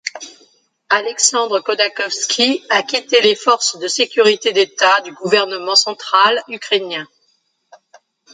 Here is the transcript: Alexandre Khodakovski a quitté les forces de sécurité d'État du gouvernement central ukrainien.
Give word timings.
Alexandre 0.89 1.59
Khodakovski 1.59 2.63
a 2.71 2.81
quitté 2.81 3.21
les 3.21 3.35
forces 3.35 3.75
de 3.77 3.87
sécurité 3.87 4.51
d'État 4.51 4.99
du 5.01 5.11
gouvernement 5.11 5.75
central 5.75 6.41
ukrainien. 6.47 7.05